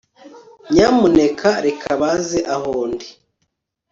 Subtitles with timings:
[0.73, 3.07] nyamuneka reka baze aho ndi